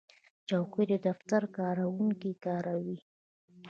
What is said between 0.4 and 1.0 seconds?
چوکۍ د